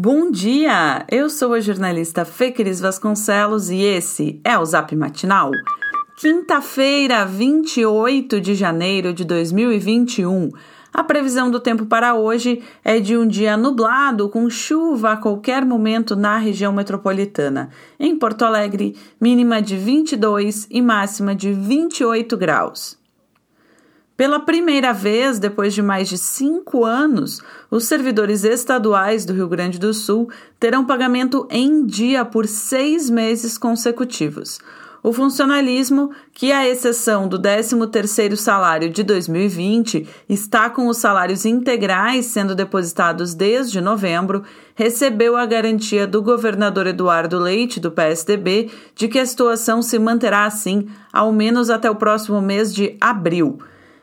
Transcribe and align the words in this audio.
Bom 0.00 0.30
dia! 0.30 1.04
Eu 1.10 1.28
sou 1.28 1.54
a 1.54 1.58
jornalista 1.58 2.24
Fê 2.24 2.52
Cris 2.52 2.78
Vasconcelos 2.78 3.68
e 3.68 3.82
esse 3.82 4.40
é 4.44 4.56
o 4.56 4.64
Zap 4.64 4.94
Matinal. 4.94 5.50
Quinta-feira, 6.20 7.24
28 7.24 8.40
de 8.40 8.54
janeiro 8.54 9.12
de 9.12 9.24
2021. 9.24 10.50
A 10.94 11.02
previsão 11.02 11.50
do 11.50 11.58
tempo 11.58 11.84
para 11.84 12.14
hoje 12.14 12.62
é 12.84 13.00
de 13.00 13.16
um 13.16 13.26
dia 13.26 13.56
nublado 13.56 14.28
com 14.28 14.48
chuva 14.48 15.14
a 15.14 15.16
qualquer 15.16 15.64
momento 15.64 16.14
na 16.14 16.38
região 16.38 16.72
metropolitana. 16.72 17.68
Em 17.98 18.16
Porto 18.16 18.44
Alegre, 18.44 18.94
mínima 19.20 19.60
de 19.60 19.76
22 19.76 20.68
e 20.70 20.80
máxima 20.80 21.34
de 21.34 21.52
28 21.52 22.36
graus. 22.36 22.96
Pela 24.18 24.40
primeira 24.40 24.92
vez, 24.92 25.38
depois 25.38 25.72
de 25.72 25.80
mais 25.80 26.08
de 26.08 26.18
cinco 26.18 26.84
anos, 26.84 27.40
os 27.70 27.84
servidores 27.84 28.42
estaduais 28.42 29.24
do 29.24 29.32
Rio 29.32 29.46
Grande 29.46 29.78
do 29.78 29.94
Sul 29.94 30.28
terão 30.58 30.84
pagamento 30.84 31.46
em 31.48 31.86
dia 31.86 32.24
por 32.24 32.44
seis 32.48 33.08
meses 33.08 33.56
consecutivos. 33.56 34.58
O 35.04 35.12
funcionalismo, 35.12 36.10
que 36.32 36.50
à 36.50 36.66
exceção 36.66 37.28
do 37.28 37.40
13º 37.40 38.34
salário 38.34 38.90
de 38.90 39.04
2020, 39.04 40.08
está 40.28 40.68
com 40.68 40.88
os 40.88 40.96
salários 40.96 41.44
integrais 41.44 42.26
sendo 42.26 42.56
depositados 42.56 43.34
desde 43.34 43.80
novembro, 43.80 44.42
recebeu 44.74 45.36
a 45.36 45.46
garantia 45.46 46.08
do 46.08 46.20
governador 46.20 46.88
Eduardo 46.88 47.38
Leite, 47.38 47.78
do 47.78 47.92
PSDB, 47.92 48.68
de 48.96 49.06
que 49.06 49.20
a 49.20 49.24
situação 49.24 49.80
se 49.80 49.96
manterá 49.96 50.44
assim 50.44 50.88
ao 51.12 51.32
menos 51.32 51.70
até 51.70 51.88
o 51.88 51.94
próximo 51.94 52.42
mês 52.42 52.74
de 52.74 52.96
abril. 53.00 53.60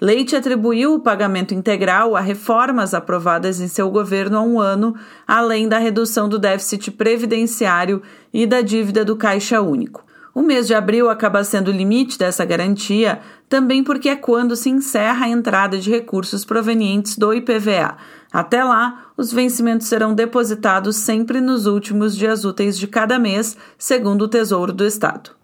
Leite 0.00 0.36
atribuiu 0.36 0.94
o 0.94 1.00
pagamento 1.00 1.54
integral 1.54 2.14
a 2.14 2.20
reformas 2.20 2.92
aprovadas 2.92 3.60
em 3.60 3.68
seu 3.68 3.90
governo 3.90 4.36
há 4.36 4.42
um 4.42 4.60
ano, 4.60 4.94
além 5.26 5.66
da 5.66 5.78
redução 5.78 6.28
do 6.28 6.38
déficit 6.38 6.90
previdenciário 6.90 8.02
e 8.32 8.46
da 8.46 8.60
dívida 8.60 9.04
do 9.06 9.16
Caixa 9.16 9.62
Único. 9.62 10.04
O 10.34 10.42
mês 10.42 10.66
de 10.66 10.74
abril 10.74 11.08
acaba 11.08 11.42
sendo 11.42 11.68
o 11.68 11.74
limite 11.74 12.18
dessa 12.18 12.44
garantia, 12.44 13.20
também 13.48 13.82
porque 13.82 14.10
é 14.10 14.16
quando 14.16 14.54
se 14.54 14.68
encerra 14.68 15.24
a 15.24 15.30
entrada 15.30 15.78
de 15.78 15.90
recursos 15.90 16.44
provenientes 16.44 17.16
do 17.16 17.32
IPVA. 17.32 17.96
Até 18.30 18.62
lá, 18.62 19.06
os 19.16 19.32
vencimentos 19.32 19.86
serão 19.86 20.14
depositados 20.14 20.96
sempre 20.96 21.40
nos 21.40 21.64
últimos 21.64 22.14
dias 22.14 22.44
úteis 22.44 22.76
de 22.76 22.86
cada 22.86 23.18
mês, 23.18 23.56
segundo 23.78 24.26
o 24.26 24.28
Tesouro 24.28 24.74
do 24.74 24.84
Estado. 24.84 25.35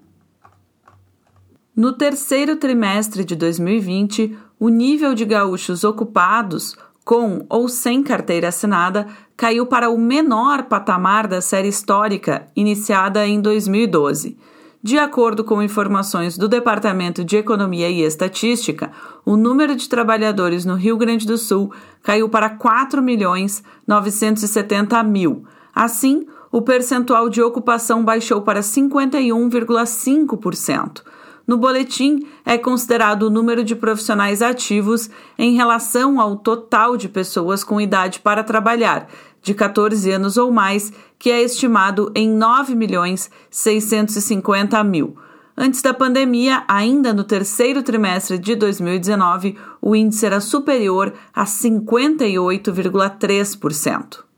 No 1.75 1.95
terceiro 1.95 2.57
trimestre 2.57 3.25
de 3.25 3.35
2020, 3.35 4.37
o 4.61 4.69
nível 4.69 5.15
de 5.15 5.25
gaúchos 5.25 5.85
ocupados, 5.85 6.77
com 7.03 7.47
ou 7.49 7.67
sem 7.67 8.03
carteira 8.03 8.49
assinada, 8.49 9.07
caiu 9.35 9.65
para 9.65 9.89
o 9.89 9.97
menor 9.97 10.65
patamar 10.65 11.27
da 11.27 11.41
série 11.41 11.69
histórica 11.69 12.47
iniciada 12.55 13.27
em 13.27 13.41
2012. 13.41 14.37
De 14.83 14.99
acordo 14.99 15.45
com 15.45 15.63
informações 15.63 16.37
do 16.37 16.47
Departamento 16.47 17.25
de 17.25 17.39
Economia 17.39 17.89
e 17.89 18.03
Estatística, 18.03 18.93
o 19.25 19.35
número 19.35 19.75
de 19.75 19.89
trabalhadores 19.89 20.67
no 20.67 20.75
Rio 20.75 20.99
Grande 20.99 21.27
do 21.27 21.39
Sul 21.39 21.73
caiu 22.03 22.29
para 22.29 22.51
4 22.51 23.01
milhões 23.01 23.63
970 23.87 25.03
mil. 25.05 25.47
Assim, 25.75 26.27
o 26.51 26.61
percentual 26.61 27.31
de 27.31 27.41
ocupação 27.41 28.05
baixou 28.05 28.43
para 28.43 28.61
51,5%. 28.61 31.01
No 31.47 31.57
boletim, 31.57 32.27
é 32.45 32.57
considerado 32.57 33.25
o 33.25 33.31
número 33.31 33.65
de 33.65 33.75
profissionais 33.75 34.43
ativos 34.43 35.11
em 35.39 35.55
relação 35.55 36.21
ao 36.21 36.37
total 36.37 36.97
de 36.97 37.09
pessoas 37.09 37.65
com 37.65 37.81
idade 37.81 38.21
para 38.21 38.45
trabalhar, 38.45 39.09
de 39.43 39.55
14 39.55 40.11
anos 40.11 40.37
ou 40.37 40.53
mais, 40.53 40.93
que 41.19 41.31
é 41.31 41.43
estimado 41.43 42.13
em 42.15 42.29
9 42.29 42.75
milhões 42.75 43.31
650 43.51 44.83
mil. 44.85 45.17
Antes 45.57 45.81
da 45.83 45.93
pandemia, 45.93 46.65
ainda 46.67 47.13
no 47.13 47.25
terceiro 47.25 47.83
trimestre 47.83 48.39
de 48.39 48.55
2019, 48.55 49.59
o 49.81 49.95
índice 49.95 50.25
era 50.25 50.41
superior 50.41 51.13
a 51.35 51.45
58,3%. 51.45 54.32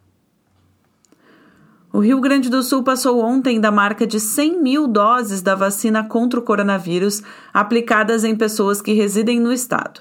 O 1.94 2.00
Rio 2.00 2.20
Grande 2.20 2.50
do 2.50 2.60
Sul 2.60 2.82
passou 2.82 3.20
ontem 3.20 3.60
da 3.60 3.70
marca 3.70 4.04
de 4.04 4.18
100 4.18 4.60
mil 4.60 4.88
doses 4.88 5.40
da 5.40 5.54
vacina 5.54 6.02
contra 6.02 6.40
o 6.40 6.42
coronavírus 6.42 7.22
aplicadas 7.52 8.24
em 8.24 8.34
pessoas 8.34 8.82
que 8.82 8.94
residem 8.94 9.38
no 9.38 9.52
estado. 9.52 10.00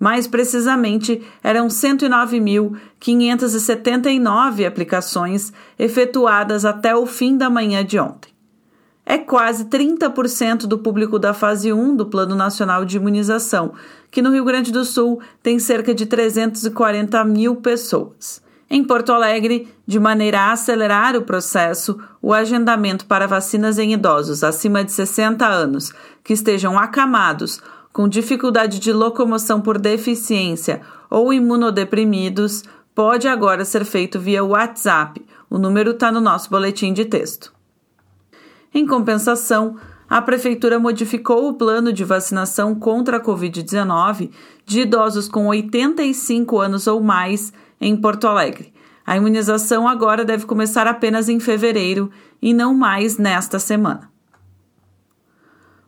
Mais 0.00 0.26
precisamente, 0.26 1.20
eram 1.42 1.66
109.579 1.66 4.66
aplicações 4.66 5.52
efetuadas 5.78 6.64
até 6.64 6.96
o 6.96 7.04
fim 7.04 7.36
da 7.36 7.50
manhã 7.50 7.84
de 7.84 7.98
ontem. 7.98 8.32
É 9.04 9.18
quase 9.18 9.66
30% 9.66 10.60
do 10.60 10.78
público 10.78 11.18
da 11.18 11.34
fase 11.34 11.70
1 11.70 11.94
do 11.94 12.06
Plano 12.06 12.34
Nacional 12.34 12.86
de 12.86 12.96
Imunização, 12.96 13.74
que 14.10 14.22
no 14.22 14.30
Rio 14.30 14.46
Grande 14.46 14.72
do 14.72 14.82
Sul 14.82 15.20
tem 15.42 15.58
cerca 15.58 15.94
de 15.94 16.06
340 16.06 17.22
mil 17.22 17.56
pessoas. 17.56 18.42
Em 18.74 18.82
Porto 18.82 19.12
Alegre, 19.12 19.68
de 19.86 20.00
maneira 20.00 20.40
a 20.40 20.50
acelerar 20.50 21.14
o 21.14 21.22
processo, 21.22 21.96
o 22.20 22.32
agendamento 22.34 23.06
para 23.06 23.28
vacinas 23.28 23.78
em 23.78 23.92
idosos 23.92 24.42
acima 24.42 24.82
de 24.82 24.90
60 24.90 25.46
anos 25.46 25.92
que 26.24 26.32
estejam 26.32 26.76
acamados, 26.76 27.62
com 27.92 28.08
dificuldade 28.08 28.80
de 28.80 28.92
locomoção 28.92 29.60
por 29.60 29.78
deficiência 29.78 30.80
ou 31.08 31.32
imunodeprimidos 31.32 32.64
pode 32.92 33.28
agora 33.28 33.64
ser 33.64 33.84
feito 33.84 34.18
via 34.18 34.42
WhatsApp. 34.42 35.24
O 35.48 35.56
número 35.56 35.92
está 35.92 36.10
no 36.10 36.20
nosso 36.20 36.50
boletim 36.50 36.92
de 36.92 37.04
texto. 37.04 37.54
Em 38.74 38.84
compensação, 38.84 39.76
a 40.10 40.20
Prefeitura 40.20 40.80
modificou 40.80 41.48
o 41.48 41.54
plano 41.54 41.92
de 41.92 42.02
vacinação 42.02 42.74
contra 42.74 43.18
a 43.18 43.20
Covid-19 43.20 44.30
de 44.66 44.80
idosos 44.80 45.28
com 45.28 45.46
85 45.46 46.58
anos 46.58 46.88
ou 46.88 47.00
mais 47.00 47.52
em 47.80 47.96
Porto 47.96 48.26
Alegre. 48.26 48.72
A 49.06 49.16
imunização 49.16 49.86
agora 49.86 50.24
deve 50.24 50.46
começar 50.46 50.86
apenas 50.86 51.28
em 51.28 51.38
fevereiro 51.38 52.10
e 52.40 52.54
não 52.54 52.74
mais 52.74 53.18
nesta 53.18 53.58
semana. 53.58 54.10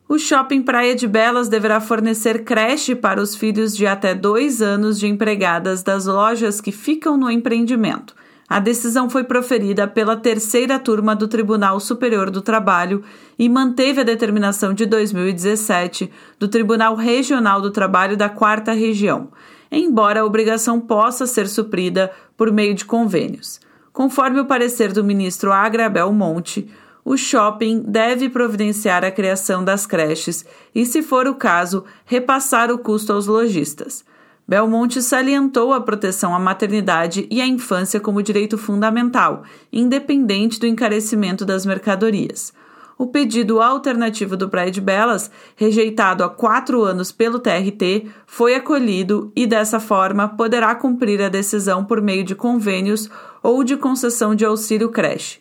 O 0.08 0.18
Shopping 0.18 0.62
Praia 0.62 0.94
de 0.94 1.08
Belas 1.08 1.48
deverá 1.48 1.80
fornecer 1.80 2.44
creche 2.44 2.94
para 2.94 3.20
os 3.20 3.34
filhos 3.34 3.76
de 3.76 3.86
até 3.86 4.14
dois 4.14 4.62
anos 4.62 5.00
de 5.00 5.06
empregadas 5.08 5.82
das 5.82 6.06
lojas 6.06 6.60
que 6.60 6.70
ficam 6.70 7.16
no 7.16 7.28
empreendimento. 7.28 8.14
A 8.48 8.60
decisão 8.60 9.10
foi 9.10 9.24
proferida 9.24 9.88
pela 9.88 10.16
terceira 10.16 10.78
turma 10.78 11.16
do 11.16 11.26
Tribunal 11.26 11.80
Superior 11.80 12.30
do 12.30 12.40
Trabalho 12.40 13.02
e 13.36 13.48
manteve 13.48 14.02
a 14.02 14.04
determinação 14.04 14.72
de 14.72 14.86
2017 14.86 16.08
do 16.38 16.46
Tribunal 16.46 16.94
Regional 16.94 17.60
do 17.60 17.72
Trabalho 17.72 18.16
da 18.16 18.28
Quarta 18.28 18.72
Região 18.72 19.30
embora 19.70 20.20
a 20.20 20.24
obrigação 20.24 20.80
possa 20.80 21.26
ser 21.26 21.48
suprida 21.48 22.10
por 22.36 22.52
meio 22.52 22.74
de 22.74 22.84
convênios. 22.84 23.60
Conforme 23.92 24.40
o 24.40 24.46
parecer 24.46 24.92
do 24.92 25.02
ministro 25.02 25.52
Agra 25.52 25.88
Belmonte, 25.88 26.68
o 27.04 27.16
shopping 27.16 27.82
deve 27.86 28.28
providenciar 28.28 29.04
a 29.04 29.10
criação 29.10 29.64
das 29.64 29.86
creches 29.86 30.44
e, 30.74 30.84
se 30.84 31.02
for 31.02 31.26
o 31.26 31.34
caso, 31.34 31.84
repassar 32.04 32.70
o 32.70 32.78
custo 32.78 33.12
aos 33.12 33.26
lojistas. 33.26 34.04
Belmonte 34.46 35.02
salientou 35.02 35.72
a 35.72 35.80
proteção 35.80 36.34
à 36.34 36.38
maternidade 36.38 37.26
e 37.30 37.40
à 37.40 37.46
infância 37.46 37.98
como 37.98 38.22
direito 38.22 38.58
fundamental, 38.58 39.44
independente 39.72 40.60
do 40.60 40.66
encarecimento 40.66 41.44
das 41.44 41.64
mercadorias 41.64 42.52
o 42.98 43.06
pedido 43.06 43.60
alternativo 43.60 44.36
do 44.36 44.48
Praia 44.48 44.70
de 44.70 44.80
Belas, 44.80 45.30
rejeitado 45.54 46.24
há 46.24 46.28
quatro 46.28 46.82
anos 46.82 47.12
pelo 47.12 47.38
TRT, 47.38 48.06
foi 48.26 48.54
acolhido 48.54 49.30
e, 49.36 49.46
dessa 49.46 49.78
forma, 49.78 50.28
poderá 50.28 50.74
cumprir 50.74 51.20
a 51.20 51.28
decisão 51.28 51.84
por 51.84 52.00
meio 52.00 52.24
de 52.24 52.34
convênios 52.34 53.10
ou 53.42 53.62
de 53.62 53.76
concessão 53.76 54.34
de 54.34 54.44
auxílio 54.44 54.88
creche. 54.90 55.40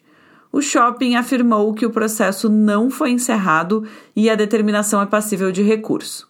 O 0.51 0.61
shopping 0.61 1.15
afirmou 1.15 1.73
que 1.73 1.85
o 1.85 1.89
processo 1.89 2.49
não 2.49 2.89
foi 2.89 3.11
encerrado 3.11 3.85
e 4.15 4.29
a 4.29 4.35
determinação 4.35 5.01
é 5.01 5.05
passível 5.05 5.51
de 5.51 5.61
recurso. 5.61 6.29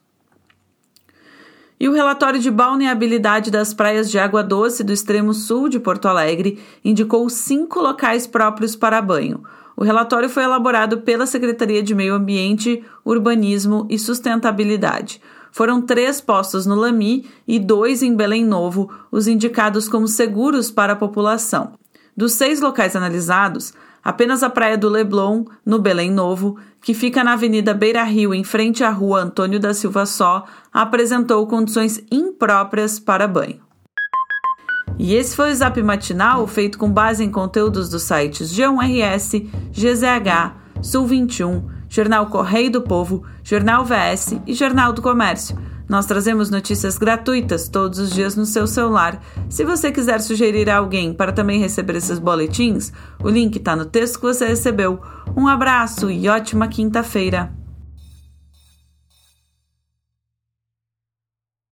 E 1.79 1.89
o 1.89 1.93
relatório 1.93 2.39
de 2.39 2.49
balneabilidade 2.49 3.51
das 3.51 3.73
praias 3.73 4.09
de 4.09 4.17
água 4.17 4.41
doce 4.41 4.83
do 4.83 4.93
extremo 4.93 5.33
sul 5.33 5.67
de 5.67 5.79
Porto 5.79 6.07
Alegre 6.07 6.59
indicou 6.83 7.29
cinco 7.29 7.81
locais 7.81 8.25
próprios 8.25 8.75
para 8.75 9.01
banho. 9.01 9.43
O 9.77 9.83
relatório 9.83 10.29
foi 10.29 10.43
elaborado 10.43 11.01
pela 11.01 11.25
Secretaria 11.25 11.83
de 11.83 11.93
Meio 11.93 12.13
Ambiente, 12.13 12.83
Urbanismo 13.03 13.85
e 13.89 13.99
Sustentabilidade. 13.99 15.21
Foram 15.51 15.81
três 15.81 16.19
postos 16.21 16.65
no 16.65 16.75
Lami 16.75 17.25
e 17.47 17.59
dois 17.59 18.01
em 18.01 18.15
Belém 18.15 18.45
Novo, 18.45 18.89
os 19.11 19.27
indicados 19.27 19.87
como 19.87 20.07
seguros 20.07 20.71
para 20.71 20.93
a 20.93 20.97
população. 20.97 21.73
Dos 22.15 22.33
seis 22.33 22.61
locais 22.61 22.95
analisados, 22.95 23.73
apenas 24.03 24.43
a 24.43 24.49
Praia 24.49 24.77
do 24.77 24.87
Leblon, 24.87 25.45
no 25.65 25.79
Belém 25.79 26.11
Novo, 26.11 26.57
que 26.81 26.93
fica 26.93 27.23
na 27.23 27.33
Avenida 27.33 27.73
Beira 27.73 28.03
Rio, 28.03 28.33
em 28.33 28.43
frente 28.43 28.83
à 28.83 28.89
Rua 28.89 29.21
Antônio 29.21 29.59
da 29.59 29.73
Silva 29.73 30.05
Só, 30.05 30.45
apresentou 30.71 31.45
condições 31.47 32.01
impróprias 32.11 32.99
para 32.99 33.27
banho. 33.27 33.64
E 34.97 35.13
esse 35.15 35.35
foi 35.35 35.51
o 35.51 35.55
Zap 35.55 35.81
Matinal, 35.81 36.47
feito 36.47 36.77
com 36.77 36.89
base 36.89 37.23
em 37.23 37.29
conteúdos 37.29 37.89
dos 37.89 38.03
sites 38.03 38.51
G1RS, 38.53 39.47
GZH, 39.71 40.55
Sul 40.81 41.05
21, 41.05 41.63
Jornal 41.89 42.27
Correio 42.27 42.71
do 42.71 42.81
Povo, 42.81 43.23
Jornal 43.43 43.85
VS 43.85 44.35
e 44.47 44.53
Jornal 44.53 44.93
do 44.93 45.01
Comércio. 45.01 45.57
Nós 45.87 46.05
trazemos 46.05 46.49
notícias 46.49 46.97
gratuitas 46.97 47.69
todos 47.69 47.99
os 47.99 48.11
dias 48.11 48.35
no 48.35 48.45
seu 48.45 48.65
celular. 48.65 49.21
Se 49.47 49.63
você 49.63 49.91
quiser 49.91 50.19
sugerir 50.19 50.69
a 50.69 50.77
alguém 50.77 51.13
para 51.13 51.31
também 51.31 51.59
receber 51.59 51.95
esses 51.95 52.17
boletins, 52.17 52.91
o 53.23 53.29
link 53.29 53.57
está 53.57 53.75
no 53.75 53.85
texto 53.85 54.15
que 54.15 54.25
você 54.25 54.47
recebeu. 54.47 54.99
Um 55.35 55.47
abraço 55.47 56.09
e 56.09 56.27
ótima 56.27 56.67
quinta-feira! 56.67 57.64